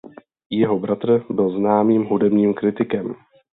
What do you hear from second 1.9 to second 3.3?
hudebním kritikem.